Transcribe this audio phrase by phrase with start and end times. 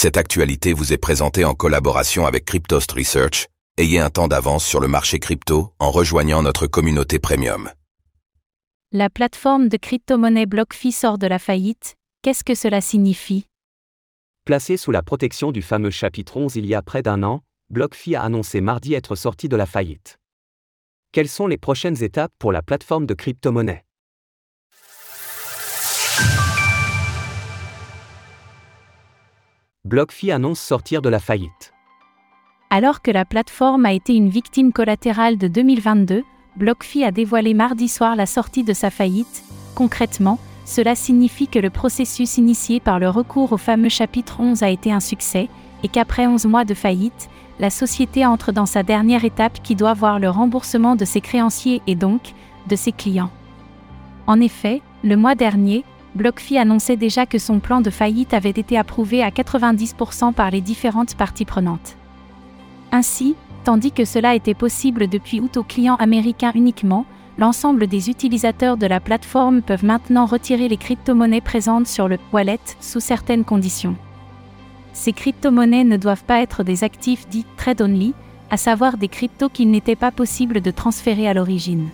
[0.00, 3.48] Cette actualité vous est présentée en collaboration avec Cryptost Research.
[3.78, 7.68] Ayez un temps d'avance sur le marché crypto en rejoignant notre communauté premium.
[8.92, 11.96] La plateforme de crypto-monnaie BlockFi sort de la faillite.
[12.22, 13.46] Qu'est-ce que cela signifie?
[14.44, 17.40] Placé sous la protection du fameux chapitre 11 il y a près d'un an,
[17.70, 20.20] BlockFi a annoncé mardi être sorti de la faillite.
[21.10, 23.84] Quelles sont les prochaines étapes pour la plateforme de crypto-monnaie?
[29.88, 31.72] BlockFi annonce sortir de la faillite.
[32.68, 36.24] Alors que la plateforme a été une victime collatérale de 2022,
[36.56, 39.44] BlockFi a dévoilé mardi soir la sortie de sa faillite.
[39.74, 44.68] Concrètement, cela signifie que le processus initié par le recours au fameux chapitre 11 a
[44.68, 45.48] été un succès,
[45.82, 49.94] et qu'après 11 mois de faillite, la société entre dans sa dernière étape qui doit
[49.94, 52.34] voir le remboursement de ses créanciers et donc,
[52.68, 53.30] de ses clients.
[54.26, 55.82] En effet, le mois dernier,
[56.18, 60.60] BlockFi annonçait déjà que son plan de faillite avait été approuvé à 90% par les
[60.60, 61.96] différentes parties prenantes.
[62.90, 67.06] Ainsi, tandis que cela était possible depuis août aux clients américains uniquement,
[67.38, 72.58] l'ensemble des utilisateurs de la plateforme peuvent maintenant retirer les crypto-monnaies présentes sur le wallet
[72.80, 73.94] sous certaines conditions.
[74.94, 78.12] Ces crypto-monnaies ne doivent pas être des actifs dits trade-only,
[78.50, 81.90] à savoir des cryptos qu'il n'était pas possible de transférer à l'origine.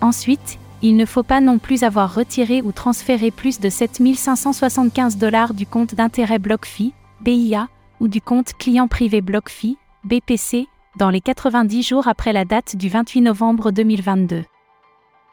[0.00, 5.52] Ensuite, il ne faut pas non plus avoir retiré ou transféré plus de 7575 dollars
[5.52, 7.68] du compte d'intérêt BlockFi, BIA,
[8.00, 12.88] ou du compte client privé BlockFi, BPC, dans les 90 jours après la date du
[12.88, 14.44] 28 novembre 2022.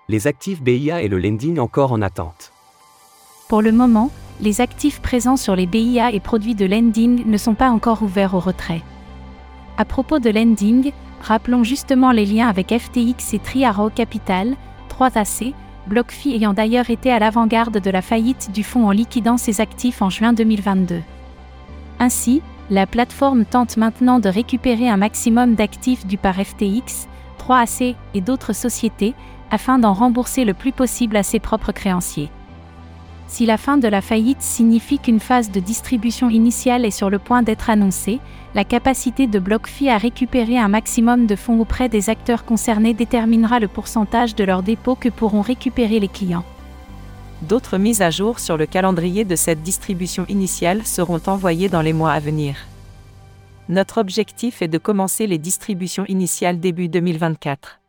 [0.09, 2.51] Les actifs BIA et le lending encore en attente.
[3.47, 4.11] Pour le moment,
[4.41, 8.35] les actifs présents sur les BIA et produits de lending ne sont pas encore ouverts
[8.35, 8.81] au retrait.
[9.77, 14.55] À propos de lending, rappelons justement les liens avec FTX et Triaro Capital,
[14.97, 15.53] 3AC,
[15.87, 20.01] BlockFi ayant d'ailleurs été à l'avant-garde de la faillite du fonds en liquidant ses actifs
[20.01, 21.01] en juin 2022.
[21.99, 27.07] Ainsi, la plateforme tente maintenant de récupérer un maximum d'actifs dus par FTX,
[27.39, 29.13] 3AC et d'autres sociétés,
[29.51, 32.29] afin d'en rembourser le plus possible à ses propres créanciers.
[33.27, 37.19] Si la fin de la faillite signifie qu'une phase de distribution initiale est sur le
[37.19, 38.19] point d'être annoncée,
[38.55, 43.59] la capacité de BlockFi à récupérer un maximum de fonds auprès des acteurs concernés déterminera
[43.59, 46.45] le pourcentage de leurs dépôts que pourront récupérer les clients.
[47.41, 51.93] D'autres mises à jour sur le calendrier de cette distribution initiale seront envoyées dans les
[51.93, 52.55] mois à venir.
[53.69, 57.79] Notre objectif est de commencer les distributions initiales début 2024.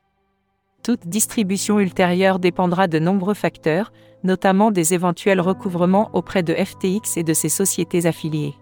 [0.88, 3.92] Toute distribution ultérieure dépendra de nombreux facteurs,
[4.24, 8.54] notamment des éventuels recouvrements auprès de FTX et de ses sociétés affiliées.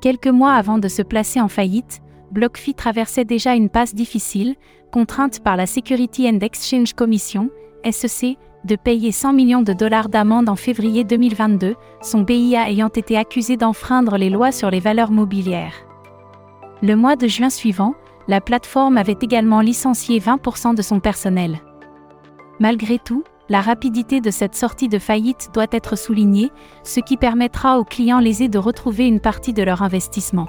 [0.00, 2.00] Quelques mois avant de se placer en faillite,
[2.30, 4.54] BlockFi traversait déjà une passe difficile,
[4.92, 7.50] contrainte par la Security and Exchange Commission,
[7.90, 13.16] SEC, de payer 100 millions de dollars d'amende en février 2022, son BIA ayant été
[13.16, 15.74] accusé d'enfreindre les lois sur les valeurs mobilières.
[16.80, 17.96] Le mois de juin suivant,
[18.28, 21.60] la plateforme avait également licencié 20% de son personnel.
[22.60, 26.50] Malgré tout, la rapidité de cette sortie de faillite doit être soulignée,
[26.82, 30.48] ce qui permettra aux clients lésés de retrouver une partie de leur investissement.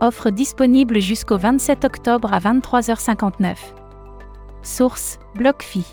[0.00, 3.56] Offre disponible jusqu'au 27 octobre à 23h59.
[4.62, 5.84] Source BlockFi.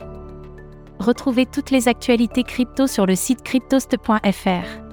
[1.00, 4.86] Retrouvez toutes les actualités crypto sur le site cryptost.fr.